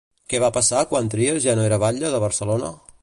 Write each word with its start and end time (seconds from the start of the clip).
Què 0.31 0.37
va 0.43 0.47
passar 0.53 0.79
quan 0.93 1.11
Trias 1.15 1.37
ja 1.45 1.55
no 1.59 1.67
era 1.67 1.81
batlle 1.85 2.11
de 2.15 2.23
Barcelona? 2.25 2.73